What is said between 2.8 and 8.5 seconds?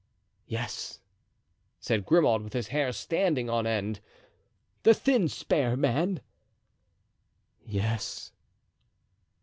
standing on end. "The thin, spare man?" "Yes."